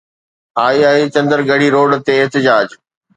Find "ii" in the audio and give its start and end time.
0.71-1.09